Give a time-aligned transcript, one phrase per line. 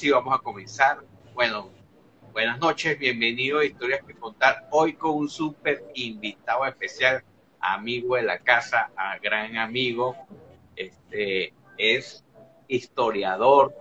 [0.00, 1.00] Sí vamos a comenzar.
[1.34, 1.68] Bueno,
[2.32, 4.66] buenas noches, bienvenido a Historias que Contar.
[4.70, 7.22] Hoy con un súper invitado especial,
[7.60, 10.16] amigo de la casa, a gran amigo.
[10.74, 12.24] Este es
[12.66, 13.74] historiador,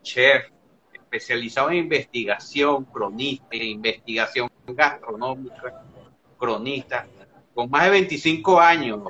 [0.00, 0.46] chef,
[0.90, 5.84] especializado en investigación, cronista, en investigación gastronómica,
[6.38, 7.06] cronista,
[7.54, 9.00] con más de 25 años,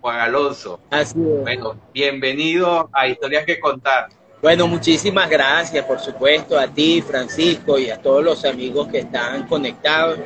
[0.00, 0.80] Juan Alonso.
[0.88, 1.42] Así es.
[1.42, 4.08] Bueno, bienvenido a Historias que Contar.
[4.42, 9.46] Bueno, muchísimas gracias, por supuesto, a ti, Francisco, y a todos los amigos que están
[9.48, 10.18] conectados.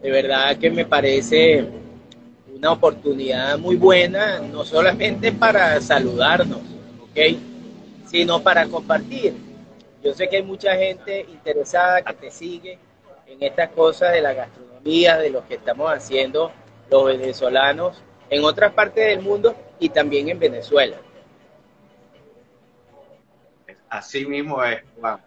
[0.00, 1.66] De verdad que me parece
[2.54, 6.60] una oportunidad muy buena, no solamente para saludarnos,
[7.02, 7.36] ¿ok?
[8.06, 9.34] Sino para compartir.
[10.04, 12.78] Yo sé que hay mucha gente interesada que te sigue
[13.26, 16.52] en estas cosas de la gastronomía, de lo que estamos haciendo
[16.88, 20.96] los venezolanos en otras partes del mundo y también en Venezuela.
[23.92, 25.22] Así mismo es, Juan.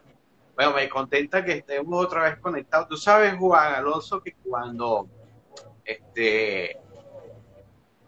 [0.56, 2.88] Bueno, me contenta que estemos otra vez conectados.
[2.88, 5.08] Tú sabes, Juan Alonso, que cuando
[5.84, 6.76] este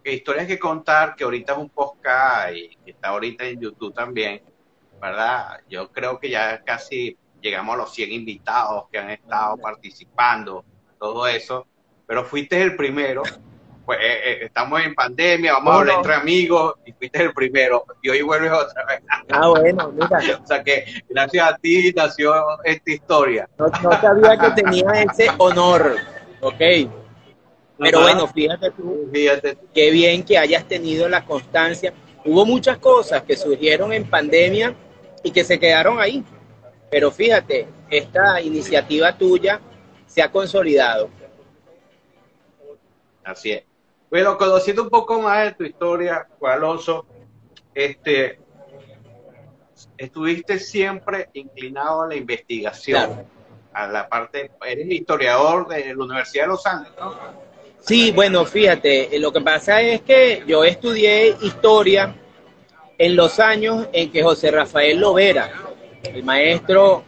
[0.02, 3.94] que historias que contar, que ahorita es un podcast y que está ahorita en YouTube
[3.94, 4.42] también,
[5.00, 5.60] ¿verdad?
[5.68, 10.64] Yo creo que ya casi llegamos a los 100 invitados que han estado participando,
[10.98, 11.68] todo eso,
[12.04, 13.22] pero fuiste el primero
[13.88, 17.86] pues eh, eh, estamos en pandemia, vamos a hablar entre amigos, y fuiste el primero,
[18.02, 19.00] y hoy vuelves otra vez.
[19.30, 20.40] Ah, bueno, mira.
[20.44, 22.34] o sea que gracias a ti nació
[22.64, 23.48] esta historia.
[23.56, 25.96] No, sabía que tenía ese honor,
[26.42, 26.60] ok.
[27.78, 29.56] Pero bueno, fíjate tú, fíjate.
[29.72, 31.94] qué bien que hayas tenido la constancia.
[32.26, 34.74] Hubo muchas cosas que surgieron en pandemia
[35.22, 36.22] y que se quedaron ahí.
[36.90, 39.62] Pero fíjate, esta iniciativa tuya
[40.04, 41.08] se ha consolidado.
[43.24, 43.67] Así es.
[44.10, 47.06] Bueno, conociendo un poco más de tu historia, Juan Alonso,
[47.74, 48.40] este,
[49.98, 53.26] estuviste siempre inclinado a la investigación,
[53.72, 57.14] a la parte, eres historiador de la Universidad de Los Andes, ¿no?
[57.80, 62.14] Sí, bueno, fíjate, lo que pasa es que yo estudié historia
[62.96, 65.52] en los años en que José Rafael Lovera,
[66.02, 67.04] el maestro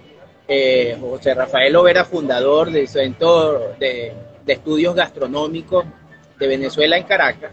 [0.47, 4.15] eh, José Rafael Lovera, fundador del Centro de
[4.47, 5.85] Estudios Gastronómicos
[6.41, 7.53] de Venezuela en Caracas,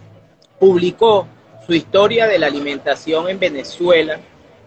[0.59, 1.27] publicó
[1.65, 4.19] su historia de la alimentación en Venezuela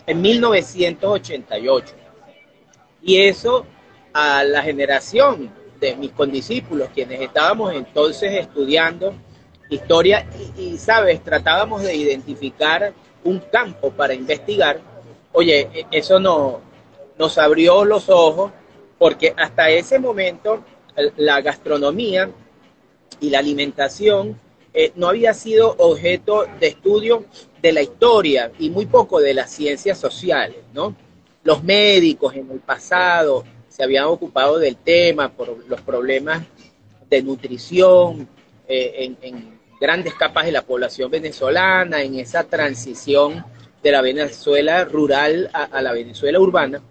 [0.06, 1.94] en 1988.
[3.02, 3.66] Y eso
[4.12, 5.50] a la generación
[5.80, 9.14] de mis condiscípulos, quienes estábamos entonces estudiando
[9.70, 10.26] historia
[10.58, 12.92] y, sabes, tratábamos de identificar
[13.24, 14.80] un campo para investigar.
[15.32, 16.60] Oye, e, eso no,
[17.18, 18.50] nos abrió los ojos
[18.98, 20.62] porque hasta ese momento
[21.16, 22.30] la gastronomía
[23.20, 24.38] y la alimentación
[24.72, 27.24] eh, no había sido objeto de estudio
[27.60, 30.94] de la historia y muy poco de las ciencias sociales, ¿no?
[31.42, 36.42] Los médicos en el pasado se habían ocupado del tema por los problemas
[37.08, 38.28] de nutrición
[38.68, 43.42] eh, en, grandes capas de la población venezolana, en esa transición
[43.82, 46.82] de la Venezuela rural a la Venezuela urbana.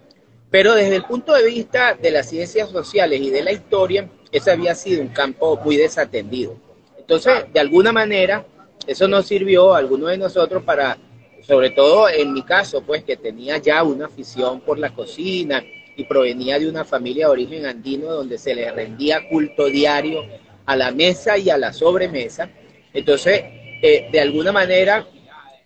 [0.49, 4.51] Pero desde el punto de vista de las ciencias sociales y de la historia, ese
[4.51, 6.55] había sido un campo muy desatendido.
[6.97, 8.45] Entonces, de alguna manera,
[8.85, 10.97] eso nos sirvió a algunos de nosotros para,
[11.41, 15.63] sobre todo en mi caso, pues que tenía ya una afición por la cocina
[15.95, 20.23] y provenía de una familia de origen andino donde se le rendía culto diario
[20.65, 22.49] a la mesa y a la sobremesa.
[22.93, 23.43] Entonces,
[23.81, 25.07] eh, de alguna manera,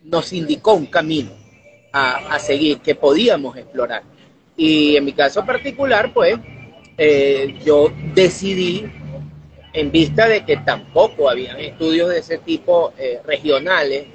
[0.03, 1.31] nos indicó un camino
[1.91, 4.03] a, a seguir que podíamos explorar.
[4.55, 6.37] Y en mi caso particular, pues,
[6.97, 8.85] eh, yo decidí,
[9.73, 14.05] en vista de que tampoco habían estudios de ese tipo eh, regionales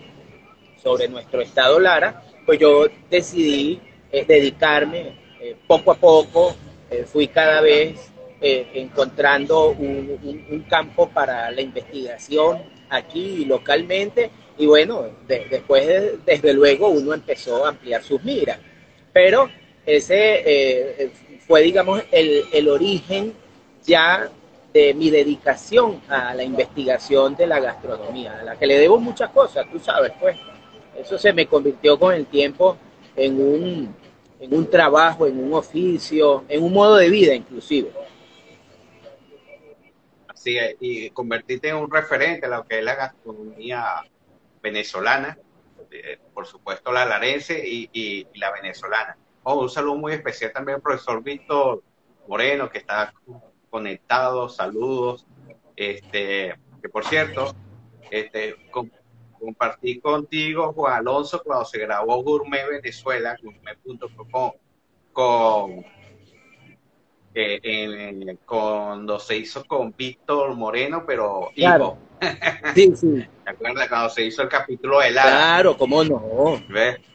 [0.81, 3.81] sobre nuestro estado Lara, pues yo decidí
[4.13, 5.19] eh, dedicarme
[5.67, 6.57] poco a poco,
[7.07, 8.11] fui cada vez
[8.41, 14.31] encontrando un, campo para la investigación aquí localmente.
[14.59, 15.87] Y bueno, después
[16.27, 18.59] desde luego uno empezó a ampliar sus miras,
[19.13, 19.49] pero
[19.97, 21.11] ese
[21.47, 23.35] fue, digamos, el, el origen
[23.85, 24.31] ya
[24.73, 29.31] de mi dedicación a la investigación de la gastronomía, a la que le debo muchas
[29.31, 30.37] cosas, tú sabes, pues.
[30.97, 32.77] Eso se me convirtió con el tiempo
[33.15, 33.97] en un,
[34.41, 37.93] en un trabajo, en un oficio, en un modo de vida inclusive.
[40.27, 44.03] Así es, y convertirte en un referente a lo que es la gastronomía
[44.61, 45.39] venezolana,
[45.91, 49.17] eh, por supuesto la larense y, la venezolana.
[49.51, 51.83] Oh, un saludo muy especial también al profesor Víctor
[52.27, 53.15] Moreno, que está
[53.71, 55.27] conectado, saludos.
[55.75, 57.55] Este, que por cierto,
[58.11, 58.57] este,
[59.41, 64.53] compartí contigo, Juan Alonso, cuando se grabó Gourmet Venezuela, gourmet.com,
[65.15, 65.87] con,
[67.35, 71.97] eh, cuando se hizo con Víctor Moreno, pero hijo.
[72.75, 73.27] Sí, sí.
[73.45, 76.63] ¿Te acuerdas cuando se hizo el capítulo de la Claro, cómo no.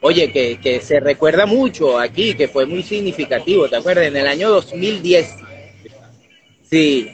[0.02, 4.08] Oye, que, que se recuerda mucho aquí, que fue muy significativo, ¿te acuerdas?
[4.08, 5.36] En el año 2010.
[6.64, 7.12] Sí,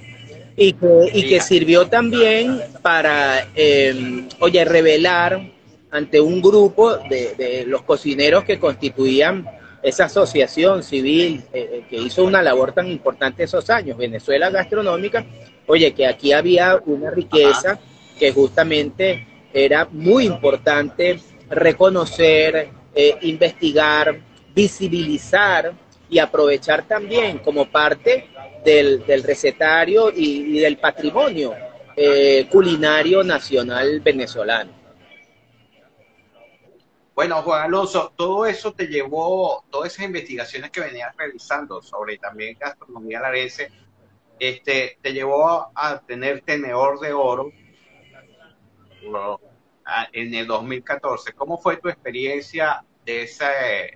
[0.56, 5.42] y que, y que sirvió también para, eh, oye, revelar
[5.92, 9.46] ante un grupo de, los cocineros que constituían
[9.82, 15.26] esa asociación civil eh, eh, que hizo una labor tan importante esos años, Venezuela Gastronómica,
[15.70, 17.80] oye, que aquí había una riqueza
[18.18, 21.20] que justamente era muy importante
[21.50, 22.72] reconocer,
[23.22, 24.20] investigar,
[24.54, 25.74] visibilizar
[26.10, 28.30] y aprovechar también como parte
[28.66, 31.54] del, recetario y, del patrimonio
[31.96, 34.72] eh, culinario nacional venezolano.
[37.14, 42.58] Bueno, Juan Alonso, todo eso te llevó, todas esas investigaciones que venías realizando sobre también
[42.58, 43.70] gastronomía larense,
[44.40, 47.52] este, te llevó a tener tenedor de oro
[50.12, 51.34] en el 2014.
[51.34, 53.46] ¿Cómo fue tu experiencia de ese,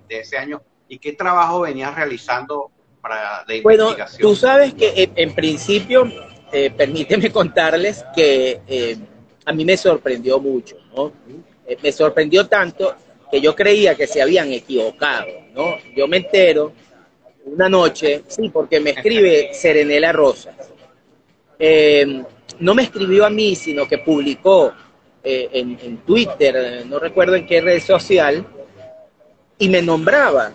[0.08, 5.36] de ese año y qué trabajo venías realizando para de bueno, tú sabes que en,
[5.36, 6.10] principio,
[6.54, 8.98] eh, permíteme contarles que eh,
[9.46, 11.12] a mí me sorprendió mucho, ¿no?
[11.68, 12.96] Eh, me sorprendió tanto
[13.30, 15.76] que yo creía que se habían equivocado, ¿no?
[15.96, 16.72] Yo me entero
[17.46, 20.56] una noche, sí, porque me escribe Serenela Rosas.
[22.60, 24.74] no me escribió a mí, sino que publicó
[25.24, 28.46] en, en Twitter, no recuerdo en qué red social,
[29.58, 30.52] y me nombraba,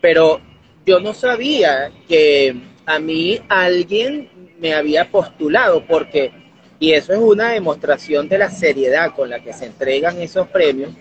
[0.00, 0.40] pero
[0.86, 6.32] yo no sabía que a mí alguien me había postulado porque,
[6.78, 10.92] y eso es una demostración de la seriedad con la que se entregan esos premios,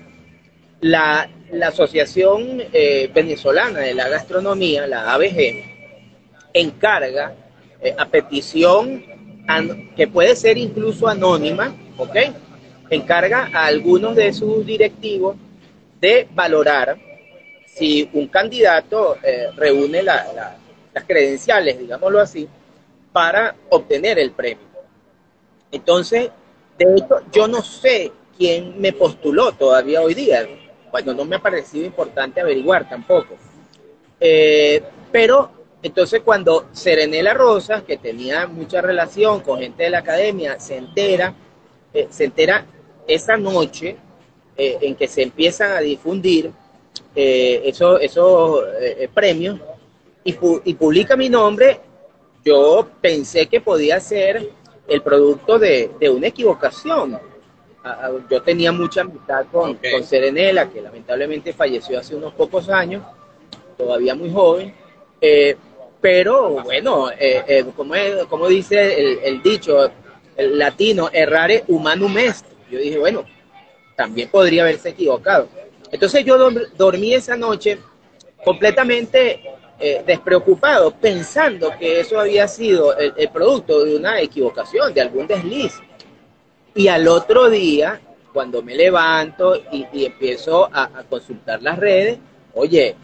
[0.81, 1.29] la,
[1.68, 5.64] Asociación eh, Venezolana de la Gastronomía, la ABG,
[6.54, 7.34] encarga
[7.82, 9.04] eh, a petición
[9.96, 12.16] que puede ser incluso anónima, ¿ok?
[12.90, 15.38] Encarga a algunos de sus directivos
[16.02, 16.98] de valorar
[17.66, 22.48] si un candidato eh, reúne las credenciales, digámoslo así,
[23.14, 24.68] para obtener el premio.
[25.72, 26.30] Entonces,
[26.78, 30.48] de hecho, yo no sé quién me postuló todavía hoy día.
[31.04, 33.36] Bueno, no me ha parecido importante averiguar tampoco.
[34.20, 35.52] Eh, pero
[35.82, 41.34] entonces cuando Serenela Rosas, que tenía mucha relación con gente de la academia, se entera,
[41.94, 42.66] eh, se entera
[43.08, 43.96] esa noche
[44.60, 46.52] en que se empiezan a difundir
[47.16, 49.60] eh, esos, eh, eh, premios
[50.24, 51.80] y, publica mi nombre,
[52.46, 54.50] yo pensé que podía ser
[54.88, 57.18] el producto de, una equivocación.
[58.29, 63.03] Yo tenía mucha amistad con, Serenela, que lamentablemente falleció hace unos pocos años,
[63.77, 64.74] todavía muy joven.
[66.01, 67.10] pero bueno,
[67.75, 67.94] como,
[68.29, 69.91] como dice el, el dicho
[70.38, 72.46] el latino, errare humanum est.
[72.70, 73.25] Yo dije, bueno,
[73.96, 75.50] también podría haberse equivocado.
[75.91, 76.38] Entonces yo
[76.77, 77.79] dormí esa noche
[78.46, 79.41] completamente
[79.79, 85.74] eh, despreocupado, pensando que eso había sido el, producto de una equivocación, de algún desliz.
[86.77, 88.00] Y al otro día,
[88.31, 92.19] cuando me levanto y, empiezo a, consultar las redes,
[92.53, 92.96] oye,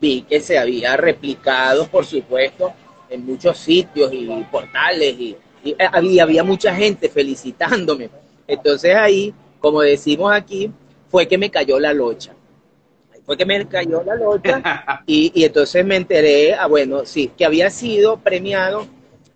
[0.00, 2.72] vi que se había replicado, por supuesto,
[3.08, 8.10] en muchos sitios y portales y, y había, había mucha gente felicitándome.
[8.48, 10.72] Entonces ahí, como decimos aquí,
[11.08, 12.34] fue que me cayó la locha.
[13.24, 17.70] Fue que me cayó la locha y, entonces me enteré, ah, bueno, sí, que había
[17.70, 18.88] sido premiado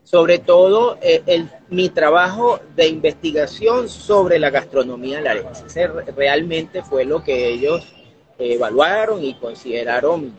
[0.03, 5.67] sobre todo eh, el, mi trabajo de investigación sobre la gastronomía larense.
[5.67, 7.93] Ese realmente fue lo que ellos
[8.39, 10.33] evaluaron y consideraron,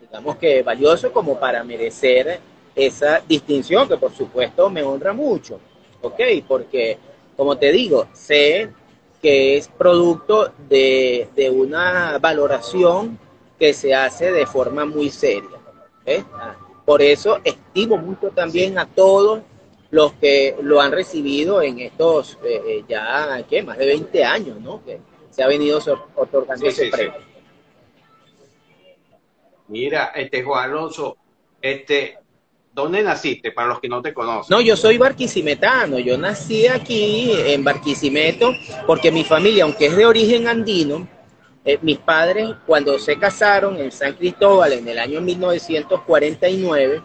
[0.00, 2.40] digamos que valioso como para merecer
[2.74, 5.58] esa distinción, que por supuesto me honra mucho,
[6.00, 6.20] ¿ok?
[6.46, 6.98] Porque,
[7.36, 8.70] como te digo, sé
[9.20, 13.18] que es producto de, una valoración
[13.58, 15.58] que se hace de forma muy seria.
[16.84, 19.40] Por eso estimo mucho también a todos
[19.90, 23.62] los que lo han recibido en estos eh, eh, ya, ¿qué?
[23.62, 24.84] Más de 20 años, ¿no?
[24.84, 25.80] Que se ha venido
[26.14, 27.14] otorgando ese premio.
[29.68, 31.16] Mira, este Juan Alonso,
[31.60, 32.18] este,
[32.72, 33.52] ¿dónde naciste?
[33.52, 34.54] Para los que no te conocen.
[34.54, 35.98] No, yo soy barquisimetano.
[35.98, 38.52] Yo nací aquí en Barquisimeto
[38.86, 41.06] porque mi familia, aunque es de origen andino,
[41.64, 47.02] eh, mis padres cuando se casaron en San Cristóbal en el año 1949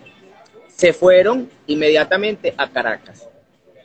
[0.76, 3.28] se fueron inmediatamente a Caracas.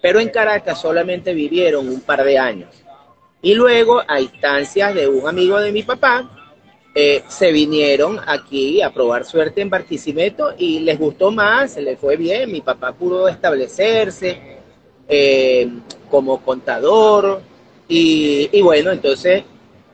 [0.01, 2.71] Pero en Caracas solamente vivieron un par de años.
[3.43, 6.29] Y luego, a instancias de un amigo de mi papá,
[6.95, 11.99] eh, se vinieron aquí a probar suerte en Barquisimeto y les gustó más, se les
[11.99, 12.51] fue bien.
[12.51, 14.59] Mi papá pudo establecerse
[15.09, 15.69] eh,
[16.11, 17.43] como contador.
[17.87, 19.45] Y, bueno, entonces,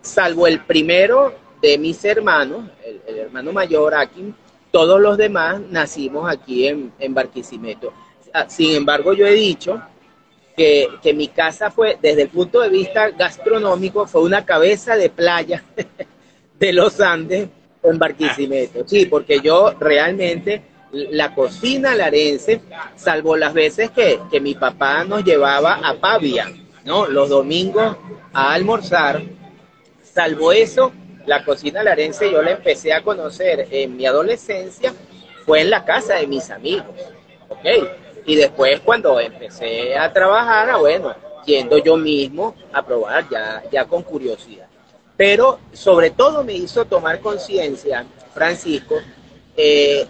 [0.00, 4.34] salvo el primero de mis hermanos, el, el hermano mayor, Akin,
[4.74, 7.92] todos los demás nacimos aquí en, Barquisimeto.
[8.32, 9.80] Ah, sin embargo, yo he dicho
[10.56, 15.62] que, mi casa fue, desde el punto de vista gastronómico, fue una cabeza de playa
[16.58, 17.50] de los Andes
[17.84, 18.82] en Barquisimeto.
[18.84, 22.60] Sí, porque yo realmente la cocina larense,
[22.96, 26.52] salvo las veces que, que mi papá nos llevaba a Pavia,
[26.84, 27.06] ¿no?
[27.06, 27.96] Los domingos
[28.32, 29.22] a almorzar,
[30.02, 30.90] salvo eso,
[31.26, 34.94] la cocina larense yo la empecé a conocer en mi adolescencia,
[35.44, 36.86] fue en la casa de mis amigos,
[37.48, 37.66] ¿ok?
[38.26, 41.14] Y después cuando empecé a trabajar, ah, bueno,
[41.44, 44.66] yendo yo mismo a probar ya, ya con curiosidad.
[45.16, 48.96] Pero sobre todo me hizo tomar conciencia, Francisco,
[49.56, 50.06] eh,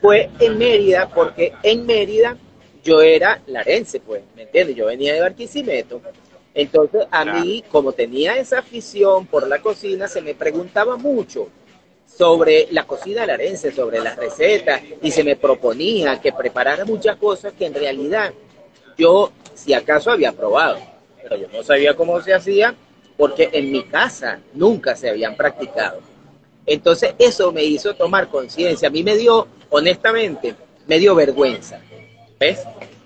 [0.00, 2.36] fue en Mérida, porque en Mérida
[2.84, 4.76] yo era larense, pues, ¿me entiendes?
[4.76, 6.00] Yo venía de Barquisimeto
[6.56, 11.48] entonces, a mí, como tenía esa afición por la cocina, se me preguntaba mucho
[12.06, 17.52] sobre la cocina larense, sobre las recetas, y se me proponía que preparara muchas cosas
[17.52, 18.32] que en realidad
[18.96, 20.78] yo, si acaso, había probado,
[21.22, 22.74] pero yo no sabía cómo se hacía
[23.18, 26.00] porque en mi casa nunca se habían practicado.
[26.64, 28.88] Entonces, eso me hizo tomar conciencia.
[28.88, 30.54] A mí me dio, honestamente,
[30.86, 31.82] me dio vergüenza.
[32.40, 32.60] ¿Ves?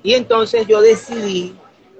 [0.04, 1.57] Y entonces yo decidí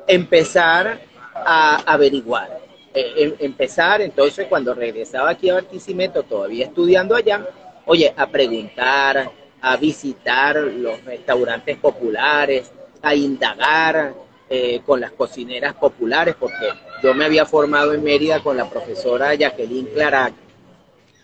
[0.07, 1.10] empezar
[1.45, 2.61] a averiguar.
[2.93, 7.47] Eh, em, empezar entonces cuando regresaba aquí a Barquisimeto, todavía estudiando allá,
[7.87, 9.31] oye, a preguntar,
[9.61, 14.15] a visitar los restaurantes populares, a indagar
[14.49, 16.69] eh, con las cocineras populares, porque
[17.03, 20.35] yo me había formado en Mérida con la profesora Jacqueline Clarac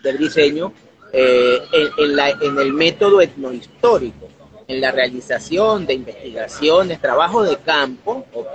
[0.02, 0.73] del diseño
[1.12, 4.28] eh, en, en el método etnohistórico,
[4.68, 8.54] en la realización de investigaciones, trabajo de campo, ¿ok?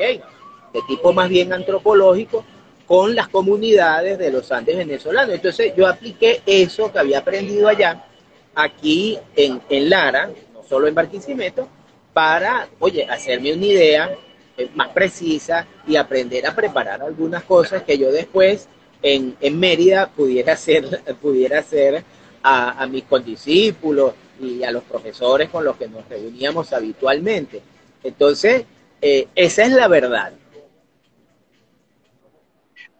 [0.74, 2.46] De tipo más bien antropológico,
[2.86, 5.36] con las comunidades de los Andes venezolanos.
[5.36, 8.06] Entonces yo apliqué eso que había aprendido allá,
[8.54, 11.68] aquí en, Lara, no solo en Barquisimeto,
[12.14, 14.12] para, oye, hacerme una idea
[14.58, 18.68] eh, más precisa y aprender a preparar algunas cosas que yo después
[19.02, 22.04] en, Mérida pudiera hacer, pudiera hacer
[22.44, 27.62] a, a mis condiscípulos y a los profesores con los que nos reuníamos habitualmente.
[28.04, 28.66] Entonces,
[29.02, 30.34] eh, esa es la verdad.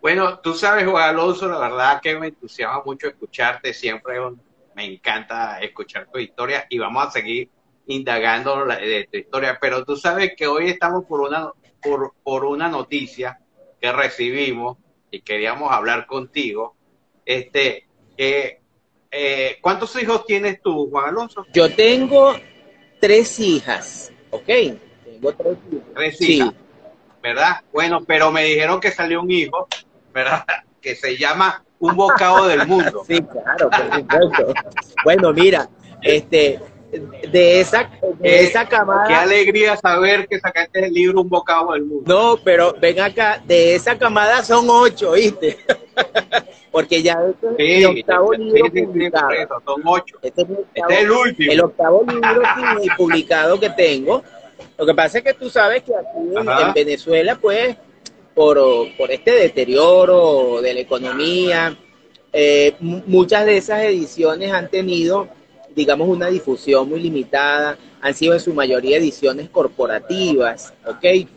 [0.02, 4.16] Bueno, tú sabes, Juan Alonso, la verdad que me entusiasma mucho escucharte, siempre
[4.74, 7.50] me encanta escuchar tu historia y vamos a seguir
[7.86, 12.68] indagando de tu historia, pero tú sabes que hoy estamos por una, por, por una
[12.68, 13.40] noticia
[13.80, 14.78] que recibimos
[15.12, 16.76] y queríamos hablar contigo.
[17.24, 18.60] Este, eh,
[19.12, 21.46] eh, ¿Cuántos hijos tienes tú, Juan Alonso?
[21.54, 22.34] Yo tengo
[23.00, 24.48] tres hijas, ¿ok?
[24.48, 25.94] Tengo tres hijas.
[25.94, 26.54] Tres hijas,
[27.22, 27.62] ¿verdad?
[27.72, 29.68] Bueno, pero me dijeron que salió un hijo
[30.14, 30.46] ¿verdad?
[30.82, 33.04] Que se llama Un bocado del mundo.
[33.08, 34.54] Sí, claro, por supuesto.
[35.04, 35.70] bueno, mira,
[36.02, 36.60] este,
[36.92, 37.90] de esa,
[38.20, 39.08] de esa camada.
[39.08, 42.04] Qué alegría saber que sacaste el libro Un bocado del mundo.
[42.06, 45.58] No, pero ven acá, de esa camada son ocho, ¿viste?
[46.72, 49.30] Porque ya este es el octavo libro publicado.
[49.66, 50.18] son ocho.
[50.22, 51.52] Este es, el, este es el último.
[51.52, 52.42] El octavo libro
[52.98, 54.24] publicado que tengo.
[54.78, 57.76] Lo que pasa es que tú sabes que aquí en Venezuela, pues,
[58.34, 58.60] por,
[58.98, 61.78] por este deterioro de la economía.
[62.34, 65.28] Eh, muchas de esas ediciones han tenido,
[65.76, 71.28] digamos, una difusión muy limitada, han sido en su mayoría ediciones corporativas, ¿ok?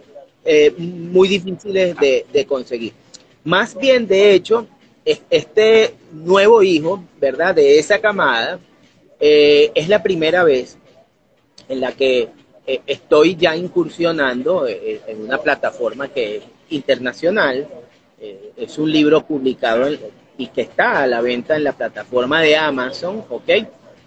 [0.44, 2.92] Eh, muy difíciles de, conseguir.
[3.42, 4.66] Más bien, de hecho,
[5.04, 7.54] este nuevo hijo, ¿verdad?
[7.54, 8.58] De esa camada,
[9.20, 10.78] eh, es la primera vez
[11.68, 12.28] en la que
[12.86, 17.68] estoy ya incursionando en una plataforma que internacional.
[18.20, 19.88] Eh, es un libro publicado
[20.36, 23.50] y que está a la venta en la plataforma de Amazon, ¿ok?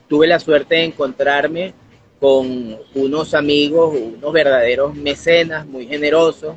[0.08, 1.74] Tuve la suerte de encontrarme
[2.20, 6.56] con unos amigos, unos verdaderos mecenas muy generosos,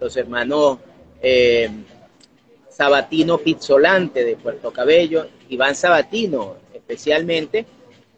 [0.00, 0.78] los hermanos
[1.22, 1.70] eh,
[2.68, 7.66] Sabatino Pizzolante de Puerto Cabello, Iván Sabatino especialmente,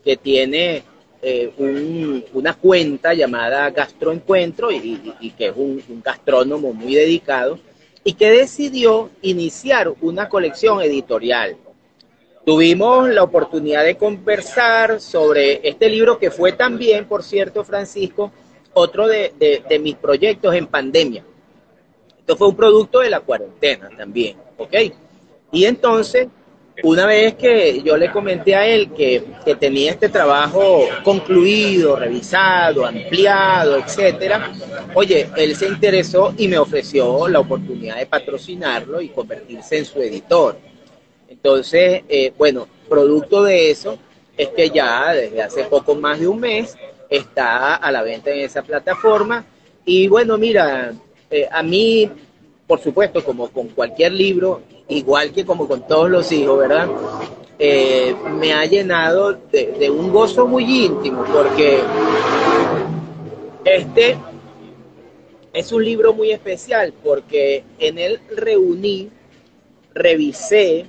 [0.04, 0.82] que tiene
[1.21, 7.59] eh, una cuenta llamada Gastroencuentro y, que es un, un, gastrónomo muy dedicado
[8.05, 11.57] y que decidió iniciar una colección editorial.
[12.47, 18.33] Tuvimos la oportunidad de conversar sobre este libro que fue también, por cierto, Francisco,
[18.73, 19.33] otro de,
[19.69, 21.25] de mis proyectos en pandemia.
[22.21, 24.75] Esto fue un producto de la cuarentena también, ¿ok?
[25.51, 26.29] Y entonces
[26.82, 29.25] una vez que yo le comenté a él que,
[29.58, 34.52] tenía este trabajo concluido, revisado, ampliado, etcétera,
[34.94, 40.00] oye, él se interesó y me ofreció la oportunidad de patrocinarlo y convertirse en su
[40.00, 40.58] editor.
[41.28, 43.99] Entonces, eh, bueno, producto de eso
[44.37, 46.76] es que ya desde hace poco más de un mes
[47.11, 49.44] está a la venta en esa plataforma.
[49.85, 50.92] Y bueno, mira,
[51.30, 52.11] eh, a mí,
[52.69, 56.87] por supuesto, como con cualquier libro, igual que como con todos los hijos, ¿verdad?
[57.59, 61.81] Eh, me ha llenado de, un gozo muy íntimo, porque
[63.65, 64.19] este
[65.55, 69.09] es un libro muy especial, porque en él reuní,
[69.95, 70.85] revisé,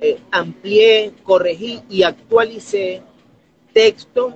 [0.00, 3.02] eh, amplié, corregí y actualicé
[3.72, 4.34] textos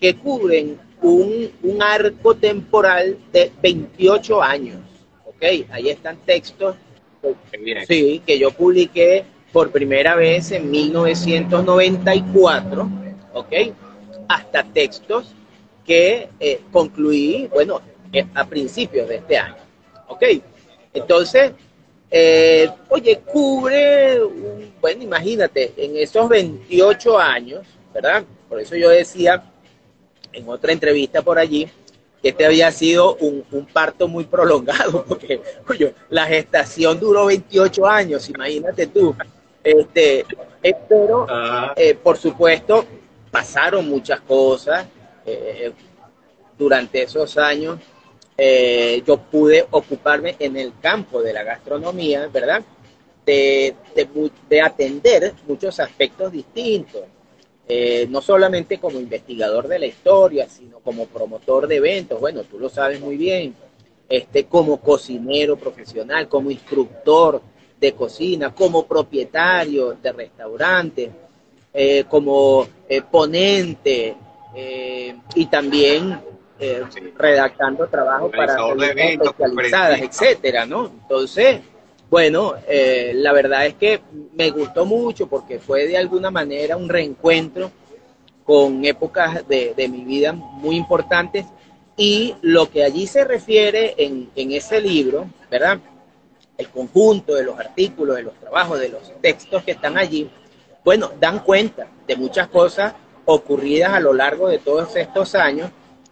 [0.00, 1.50] que cubren un,
[1.80, 4.89] arco temporal de 28 años.
[5.40, 5.66] ¿Ok?
[5.70, 6.76] Ahí están textos
[7.86, 12.88] Sí, que yo publiqué por primera vez en 1994,
[13.34, 13.52] ¿ok?
[14.28, 15.34] Hasta textos
[15.84, 17.80] que eh, concluí, bueno,
[18.12, 19.56] eh, a principios de este año,
[20.08, 20.22] ¿ok?
[20.94, 21.50] Entonces,
[22.10, 24.20] eh, oye, cubre,
[24.80, 28.24] bueno, imagínate, en esos 28 años, ¿verdad?
[28.48, 29.42] Por eso yo decía
[30.32, 31.68] en otra entrevista por allí,
[32.22, 35.04] este había sido un, parto muy prolongado,
[35.66, 39.14] porque la gestación duró 28 años, imagínate tú.
[39.62, 40.24] Este,
[40.62, 41.26] eh, pero,
[41.76, 42.84] eh, por supuesto,
[43.30, 44.86] pasaron muchas cosas
[45.24, 45.72] eh,
[46.58, 47.78] durante esos años.
[49.06, 52.62] yo pude ocuparme en el campo de la gastronomía, ¿verdad?
[53.26, 53.76] de,
[54.48, 57.02] de atender muchos aspectos distintos
[57.72, 62.58] eh, no solamente como investigador de la historia, sino como promotor de eventos, bueno, tú
[62.58, 63.54] lo sabes muy bien,
[64.08, 67.40] este, como cocinero profesional, como instructor
[67.80, 71.10] de cocina, como propietario de restaurantes,
[71.72, 74.16] eh, como eh, ponente
[75.36, 76.20] y también
[77.16, 80.86] redactando trabajo para eventos especializadas, etcétera, ¿no?
[80.86, 81.60] Entonces,
[82.10, 84.00] bueno, eh, la verdad es que
[84.34, 87.70] me gustó mucho porque fue de alguna manera un reencuentro
[88.44, 91.46] con épocas de, mi vida muy importantes
[91.96, 95.78] y lo que allí se refiere en, ese libro, ¿verdad?
[96.58, 100.28] El conjunto de los artículos, de los trabajos, de los textos que están allí,
[100.84, 102.92] bueno, dan cuenta de muchas cosas
[103.24, 105.70] ocurridas a lo largo de todos estos años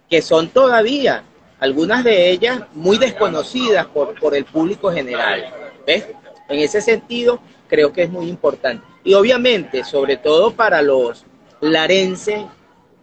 [0.09, 1.25] que son todavía
[1.59, 5.58] algunas de ellas muy desconocidas por, por el público general.
[5.95, 8.85] En ese sentido, creo que es muy importante.
[9.05, 11.25] Y obviamente, sobre todo para los
[11.61, 12.45] larenses,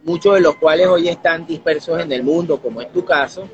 [0.04, 3.48] muchos de los cuales hoy están dispersos en el mundo, como es tu caso,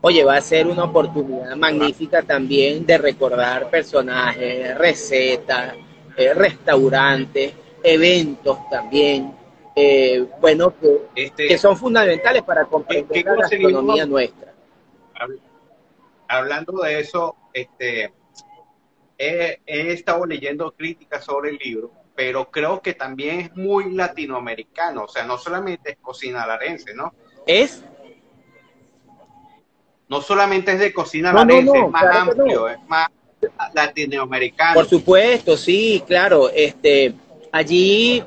[0.00, 5.74] oye, va a ser una oportunidad magnífica también de recordar personajes, recetas,
[6.16, 9.34] eh, restaurantes, eventos también,
[9.74, 10.74] eh, bueno,
[11.14, 14.52] este, que, son fundamentales para comprender la gastronomía nuestra.
[16.28, 18.12] Hablando de eso, este,
[19.18, 25.08] he, estado leyendo críticas sobre el libro, pero creo que también es muy latinoamericano, o
[25.08, 27.12] sea, no solamente es cocina larense, ¿no?
[27.46, 27.82] Es.
[30.08, 33.08] No solamente es de cocina larense, es más amplio, es más
[33.72, 34.74] latinoamericano.
[34.74, 36.50] Por supuesto, sí, claro.
[36.50, 37.14] Este,
[37.50, 38.22] allí,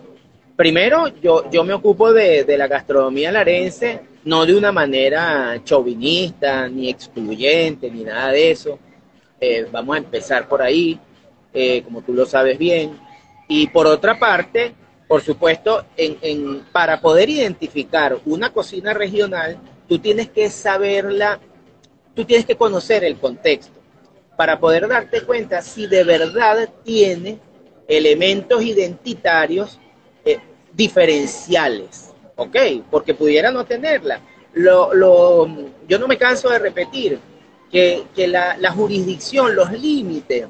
[0.56, 6.68] primero, yo, yo me ocupo de, de la gastronomía larense, no de una manera chauvinista,
[6.68, 8.80] ni excluyente, ni nada de eso
[9.40, 11.00] eh, vamos a empezar por ahí,
[11.54, 13.00] eh, como tú lo sabes bien.
[13.48, 14.74] Y por otra parte,
[15.08, 15.86] por supuesto,
[16.72, 21.40] para poder identificar una cocina regional, tú tienes que saberla,
[22.14, 23.78] tú tienes que conocer el contexto
[24.36, 27.40] para poder darte cuenta si de verdad tiene
[27.88, 29.80] elementos identitarios
[30.24, 30.40] eh,
[30.74, 32.56] diferenciales, ¿ok?
[32.92, 34.22] Porque pudiera no tenerla.
[34.54, 35.48] Lo, lo,
[35.88, 37.20] yo no me canso de repetir,
[37.72, 40.48] que, la, jurisdicción, los límites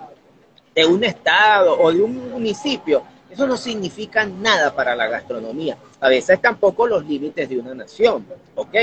[0.76, 5.78] de un estado o de un municipio Eso no significa nada para la gastronomía.
[6.00, 8.26] A veces tampoco los límites de una nación,
[8.56, 8.76] ¿ok?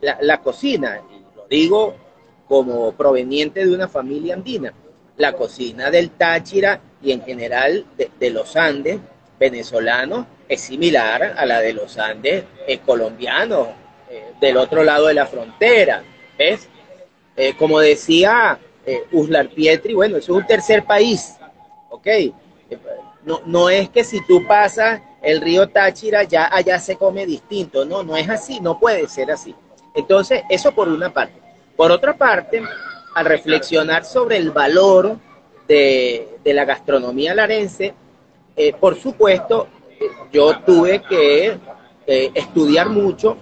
[0.00, 1.00] La, cocina,
[1.34, 1.94] lo digo
[2.46, 4.72] como proveniente de una familia andina,
[5.16, 9.00] la cocina del Táchira y en general de, los Andes
[9.38, 13.68] venezolanos es similar a la de los Andes eh, colombianos,
[14.10, 16.02] eh, del otro lado de la frontera,
[16.38, 16.68] ¿ves?
[17.38, 18.58] Eh, como decía
[19.12, 21.36] Uslar Pietri, bueno, eso es un tercer país,
[21.90, 22.06] ¿ok?
[23.24, 27.84] No, no es que si tú pasas el río Táchira ya allá se come distinto,
[27.84, 29.54] no, no es así, no puede ser así.
[29.94, 31.34] Entonces, eso por una parte.
[31.76, 32.62] Por otra parte,
[33.14, 35.18] al reflexionar sobre el valor
[35.66, 37.94] de, la gastronomía larense,
[38.56, 39.68] eh, por supuesto,
[40.32, 41.58] yo tuve que
[42.06, 43.36] eh, estudiar mucho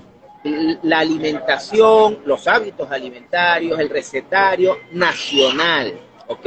[0.82, 5.94] la alimentación, los hábitos alimentarios, el recetario nacional,
[6.28, 6.46] ¿ok?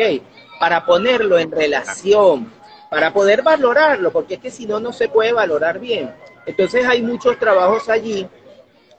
[0.60, 2.52] Para ponerlo en relación,
[2.90, 6.12] para poder valorarlo, porque es que si no, no se puede valorar bien.
[6.46, 8.28] Entonces hay muchos trabajos allí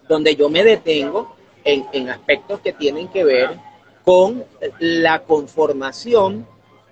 [0.09, 1.35] donde yo me detengo
[1.65, 3.51] en, aspectos que tienen que ver
[4.05, 4.45] con
[4.79, 6.47] la conformación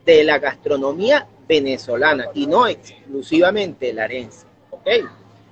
[0.04, 4.46] de la gastronomía venezolana y no exclusivamente la arense.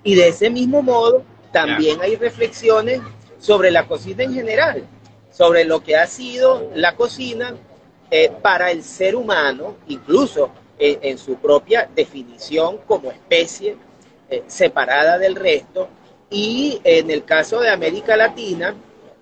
[0.02, 1.24] Y de ese mismo modo,
[1.56, 3.00] también hay reflexiones
[3.38, 4.84] sobre la cocina en general,
[5.32, 7.54] sobre lo que ha sido la cocina
[8.10, 13.76] eh, para el ser humano, incluso en, su propia definición como especie
[14.28, 15.88] eh, separada del resto,
[16.28, 18.74] y en el caso de América Latina,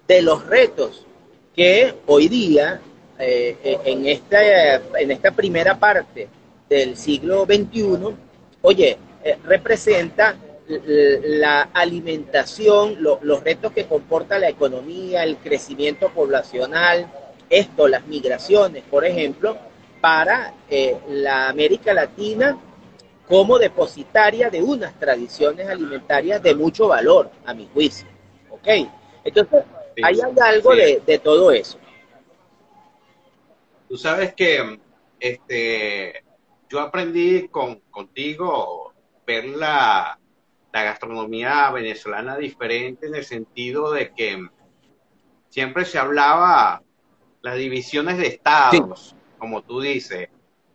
[0.08, 1.06] de los retos
[1.54, 2.80] que hoy día,
[3.16, 6.26] eh, eh, en, esta, en esta primera parte
[6.68, 8.16] del siglo XXI,
[8.62, 10.36] oye, eh, representa
[10.66, 17.11] la alimentación, los retos que comporta la economía, el crecimiento poblacional,
[17.50, 19.59] esto, las migraciones, por ejemplo,
[20.00, 20.55] para
[21.09, 22.59] la América Latina
[23.29, 28.07] como depositaria de unas tradiciones alimentarias de mucho valor, a mi juicio.
[28.50, 28.68] ¿Ok?
[29.24, 29.64] Entonces,
[30.03, 31.79] ahí hay algo de, todo eso.
[33.88, 34.79] Tú sabes que
[35.20, 36.24] este,
[36.68, 38.92] yo aprendí con, contigo
[39.27, 40.18] ver la,
[40.82, 44.48] gastronomía venezolana diferente en el sentido de que
[45.48, 46.82] siempre se hablaba
[47.42, 50.28] las divisiones de estados, como tú dices,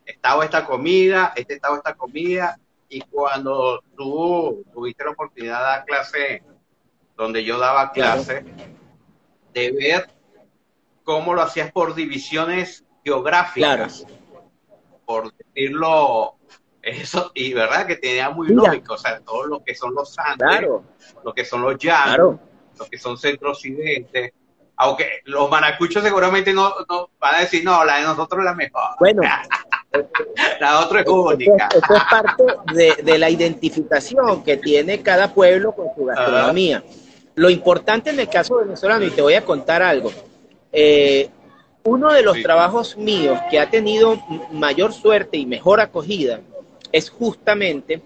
[0.05, 2.57] estado esta comida, este estado esta comida,
[2.88, 6.43] y cuando tú tuviste la oportunidad de dar clase,
[7.15, 8.45] donde yo daba clase,
[9.53, 10.09] de ver
[11.03, 14.05] cómo lo hacías por divisiones geográficas,
[15.05, 16.35] por decirlo,
[16.81, 20.69] eso, y verdad que tenía muy lógico, o sea, todo lo que son los Andes,
[21.23, 22.37] lo que son los llanos,
[22.77, 24.33] lo que son centro-occidente,
[24.81, 26.73] aunque los maracuchos seguramente no,
[27.19, 28.81] van a decir, no, la de nosotros es la mejor.
[28.97, 29.21] Bueno,
[30.61, 31.67] la otra es única.
[31.75, 32.43] Esto, es parte
[33.03, 36.81] de, la identificación que tiene cada pueblo con su gastronomía.
[37.35, 40.13] Lo importante en el caso venezolano, y te voy a contar algo,
[40.71, 41.29] eh,
[41.83, 44.17] uno de los trabajos míos que ha tenido
[44.51, 46.39] mayor suerte y mejor acogida
[46.91, 48.02] es justamente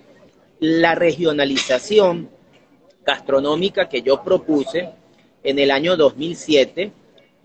[0.59, 2.29] la regionalización
[3.05, 4.89] gastronómica que yo propuse
[5.43, 6.91] en el año 2007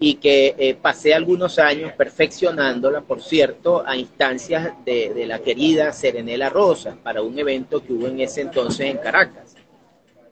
[0.01, 6.49] y que eh, pasé algunos años perfeccionándola, por cierto, a instancias de, la querida Serenela
[6.49, 9.57] Rosa para un evento que hubo en ese entonces en Caracas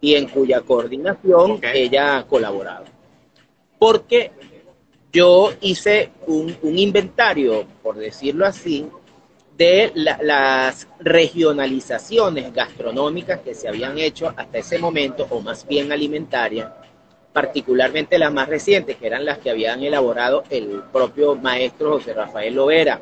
[0.01, 2.85] y en cuya coordinación ella colaboraba.
[3.79, 4.31] Porque
[5.13, 8.87] yo hice un, inventario, por decirlo así,
[9.57, 16.71] de las regionalizaciones gastronómicas que se habían hecho hasta ese momento, o más bien alimentarias,
[17.33, 22.55] particularmente las más recientes, que eran las que habían elaborado el propio maestro José Rafael
[22.55, 23.01] Lovera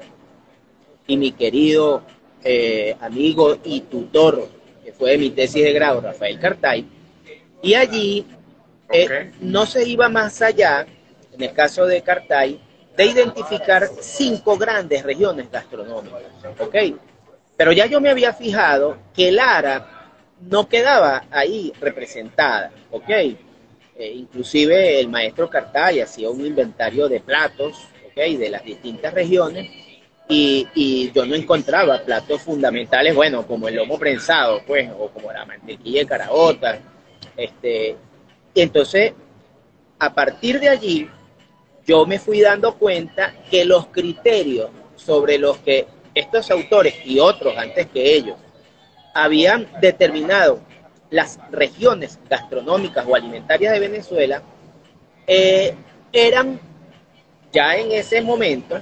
[1.07, 2.03] y mi querido
[2.43, 4.49] eh, amigo y tutor,
[4.85, 6.85] que fue de mi tesis de grado, Rafael Cartay.
[7.63, 8.27] Y allí
[8.91, 10.87] eh, no se iba más allá,
[11.33, 12.61] en el caso de Cartay,
[12.97, 16.23] de identificar cinco grandes regiones gastronómicas.
[16.59, 16.77] ¿Ok?
[17.57, 22.71] Pero ya yo me había fijado que Lara no quedaba ahí representada.
[22.91, 23.09] ¿Ok?
[23.09, 23.37] Eh,
[23.97, 27.77] inclusive el maestro Cartay hacía un inventario de platos
[28.11, 28.37] ¿okay?
[28.37, 29.71] de las distintas regiones
[30.29, 35.45] y, yo no encontraba platos fundamentales, bueno, como el lomo prensado, pues, o como la
[35.45, 36.79] mantequilla de caraota.
[37.37, 37.97] Este,
[38.55, 39.13] y entonces,
[39.99, 41.11] a partir de allí,
[41.87, 47.57] yo me fui dando cuenta que los criterios sobre los que estos autores y otros
[47.57, 48.37] antes que ellos
[49.13, 50.61] habían determinado
[51.11, 54.43] las regiones gastronómicas o alimentarias de Venezuela
[55.27, 55.75] eh,
[56.13, 56.61] eran
[57.53, 58.81] ya en ese momento,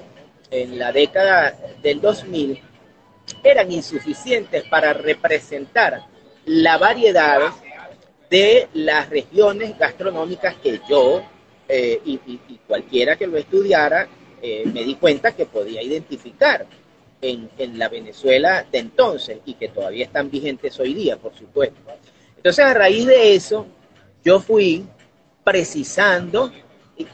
[0.51, 2.62] en la década del 2000,
[3.45, 6.03] eran insuficientes para representar
[6.47, 7.53] la variedad
[8.31, 11.23] de las regiones gastronómicas que yo
[11.75, 12.19] eh, y,
[12.67, 14.07] cualquiera que lo estudiara
[14.43, 16.67] eh, me di cuenta que podía identificar
[17.23, 21.81] en, en, la Venezuela de entonces y que todavía están vigentes hoy día, por supuesto.
[22.37, 23.67] Entonces, a raíz de eso,
[24.23, 24.85] yo fui
[25.43, 26.53] precisando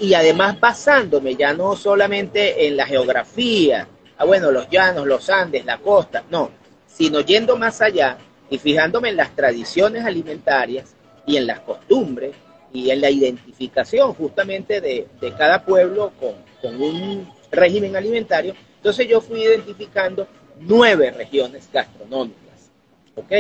[0.01, 5.65] y, además basándome ya no solamente en la geografía, ah, bueno, los llanos, los Andes,
[5.65, 6.51] la costa, no,
[6.89, 8.19] sino yendo más allá
[8.51, 12.35] y fijándome en las tradiciones alimentarias y en las costumbres
[12.73, 18.55] y en la identificación justamente de, cada pueblo con, con, un régimen alimentario.
[18.77, 20.27] Entonces yo fui identificando
[20.61, 22.71] nueve regiones gastronómicas,
[23.15, 23.33] ¿ok?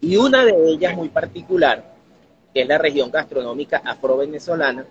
[0.00, 1.94] Y una de ellas muy particular,
[2.52, 4.86] que es la región gastronómica afro-venezolana,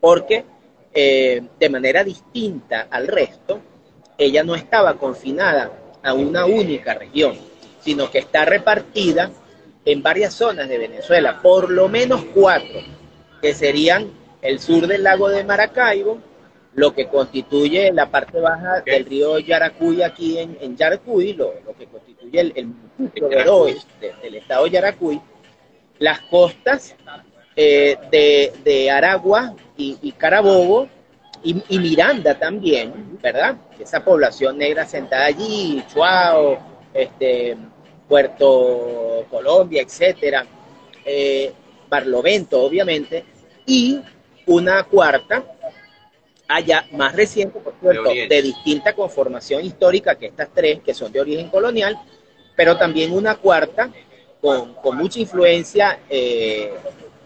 [0.00, 0.44] porque
[0.92, 3.60] eh, de manera distinta al resto,
[4.18, 7.36] ella no estaba confinada a una única región,
[7.80, 9.30] sino que está repartida
[9.84, 12.80] en varias zonas de Venezuela, por lo menos cuatro,
[13.40, 14.10] que serían
[14.42, 16.18] el sur del lago de Maracaibo,
[16.74, 21.86] lo que constituye la parte baja del río Yaracuy aquí en, en Yaracuy, lo, que
[21.86, 22.72] constituye el, el
[24.22, 25.20] del estado de Yaracuy,
[25.98, 26.96] las costas
[27.56, 27.96] eh,
[28.64, 30.88] de, Aragua y, Carabobo
[31.42, 33.56] y, Miranda también, ¿verdad?
[33.78, 36.58] Esa población negra sentada allí, Chuao,
[36.92, 37.56] este,
[38.08, 40.46] Puerto Colombia, etcétera,
[41.04, 41.52] eh,
[41.88, 43.24] Barlovento, obviamente,
[43.66, 44.00] y
[44.46, 45.44] una cuarta,
[46.48, 51.20] allá más reciente, por cierto, de, distinta conformación histórica que estas tres, que son de
[51.20, 51.98] origen colonial,
[52.56, 53.90] pero también una cuarta
[54.40, 56.72] con, mucha influencia eh,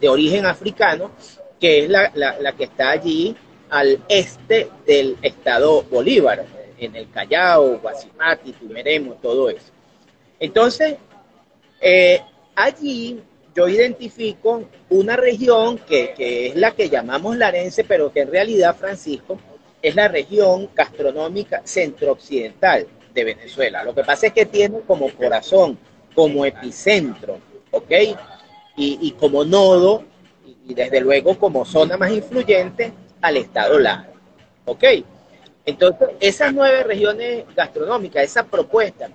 [0.01, 1.11] de origen africano,
[1.59, 3.35] que es la, la, que está allí
[3.71, 6.45] al este del estado Bolívar,
[6.79, 9.73] en el Callao, Guasimati, Tumeremo, todo eso.
[10.40, 10.96] Entonces,
[11.81, 12.20] eh,
[12.55, 13.20] allí
[13.55, 18.77] yo identifico una región que, que, es la que llamamos Larense, pero que en realidad,
[18.77, 19.38] Francisco,
[19.83, 23.83] es la región gastronómica centro-occidental de Venezuela.
[23.85, 25.79] Lo que pasa es que tiene como corazón,
[26.14, 27.38] como epicentro,
[27.70, 27.92] ¿ok?
[28.79, 30.05] y, como nodo
[30.66, 34.09] y, desde luego como zona más influyente al estado Lara.
[34.64, 34.85] ¿Ok?
[35.64, 39.11] Entonces, esas nueve regiones gastronómicas, esa propuesta,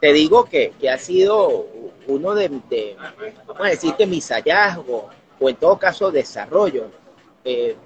[0.00, 1.66] te digo que, ha sido
[2.06, 2.50] uno de,
[3.96, 5.04] que mis hallazgos,
[5.38, 6.90] o en todo caso desarrollo,
[7.44, 7.76] eh,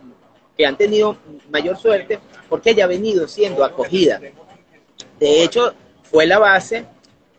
[0.56, 1.16] que han tenido
[1.50, 2.18] mayor suerte
[2.48, 4.20] porque ella ha venido siendo acogida.
[5.18, 6.84] De hecho, fue la base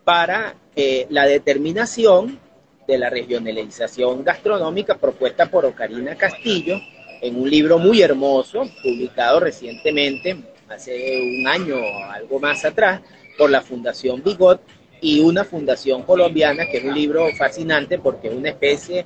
[0.03, 2.39] para eh, la determinación
[2.87, 6.79] de la regionalización gastronómica propuesta por Ocarina Castillo
[7.21, 13.01] en un libro muy hermoso, publicado recientemente, hace un año o algo más atrás,
[13.41, 14.61] por la Fundación Bigot
[15.01, 19.03] y una fundación colombiana, que es un libro fascinante porque es una especie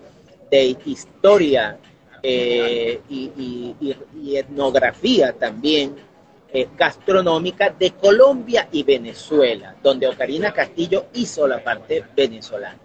[0.51, 1.77] de historia
[2.21, 3.95] eh, y,
[4.35, 5.95] etnografía también
[6.51, 12.77] eh, gastronómica de Colombia y Venezuela, donde Ocarina Castillo hizo la parte venezolana.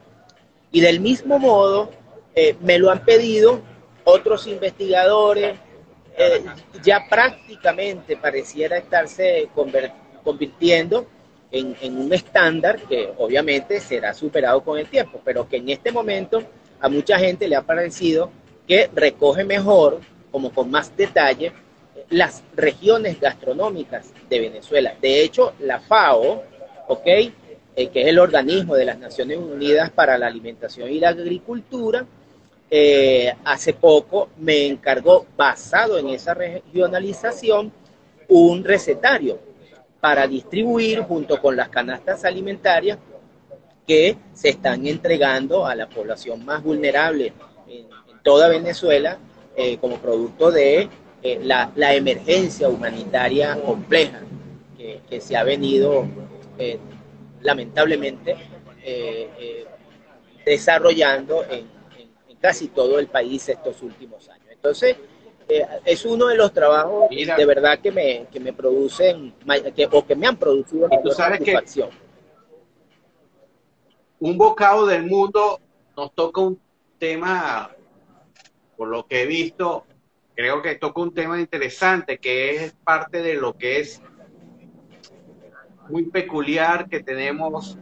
[0.70, 1.90] Y del mismo modo,
[2.32, 3.60] eh, me lo han pedido
[4.04, 5.58] otros investigadores,
[6.84, 9.48] ya prácticamente pareciera estarse
[10.22, 11.06] convirtiendo
[11.52, 16.42] en, un estándar que obviamente será superado con el tiempo, pero que en este momento
[16.80, 18.30] a mucha gente le ha parecido
[18.66, 21.52] que recoge mejor, como con más detalle,
[22.10, 24.94] las regiones gastronómicas de Venezuela.
[25.00, 26.42] De hecho, la FAO,
[26.88, 27.06] ¿ok?
[27.06, 32.04] Eh, que es el organismo de las Naciones Unidas para la Alimentación y la Agricultura,
[32.70, 37.72] eh, hace poco me encargó, basado en esa regionalización,
[38.28, 39.49] un recetario
[40.00, 42.98] para distribuir junto con las canastas alimentarias
[43.86, 47.32] que se están entregando a la población más vulnerable
[47.68, 47.86] en,
[48.22, 49.18] toda Venezuela
[49.56, 50.88] eh, como producto de
[51.42, 54.20] la, emergencia humanitaria compleja
[54.76, 56.06] que, se ha venido
[57.42, 58.36] lamentablemente
[58.82, 59.66] eh, eh,
[60.44, 61.66] desarrollando en,
[62.40, 64.46] casi todo el país estos últimos años.
[64.50, 64.96] Entonces,
[65.50, 69.34] eh, es uno de los trabajos de verdad que me, que me producen
[69.74, 71.56] que, o que me han producido tú sabes que
[74.20, 75.60] un bocado del mundo
[75.96, 76.60] nos toca un
[76.98, 77.70] tema,
[78.76, 79.86] por lo que he visto,
[80.34, 84.00] creo que toca un tema interesante que es parte de lo que es
[85.88, 87.76] muy peculiar que tenemos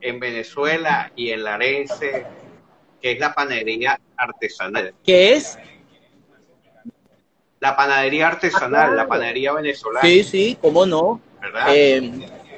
[0.00, 2.26] en Venezuela y en Larense,
[3.00, 4.94] que es la panadería artesanal.
[5.04, 5.58] ¿Qué es?
[7.62, 10.04] La panadería artesanal, la panadería venezolana.
[10.04, 11.20] Sí, sí, cómo no.
[11.68, 12.10] Eh,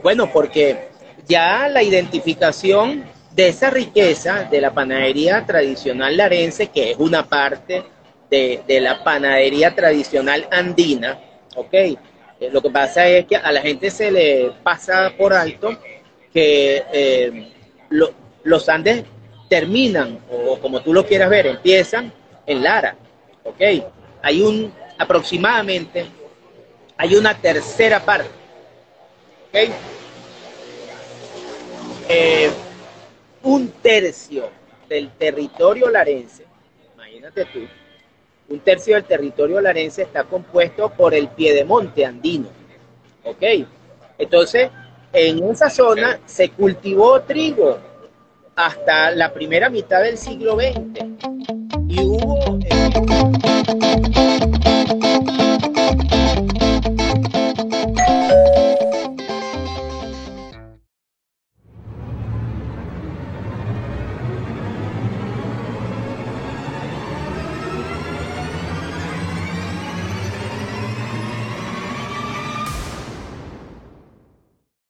[0.03, 0.89] bueno, porque
[1.29, 7.85] ya la identificación de esa riqueza de la panadería tradicional larense, que es una parte
[8.31, 11.19] de, la panadería tradicional andina,
[11.55, 11.75] ¿ok?
[11.75, 11.99] Eh,
[12.51, 15.77] lo que pasa es que a la gente se le pasa por alto
[16.33, 17.53] que eh,
[17.91, 19.05] los Andes
[19.51, 22.11] terminan, o como tú lo quieras ver, empiezan
[22.47, 22.97] en Lara,
[23.45, 23.61] ¿ok?
[24.23, 26.07] Hay un, aproximadamente,
[26.97, 28.31] hay una tercera parte,
[29.49, 29.71] ¿ok?
[32.09, 32.51] Eh,
[33.43, 34.49] un tercio
[34.89, 36.45] del territorio larense,
[36.95, 37.61] imagínate tú,
[38.49, 42.49] un tercio del territorio larense está compuesto por el piedemonte andino.
[43.25, 43.43] ¿Ok?
[44.19, 44.71] Entonces,
[45.13, 47.79] en esa zona se cultivó trigo
[48.55, 51.07] hasta la primera mitad del siglo XX
[51.89, 52.59] y hubo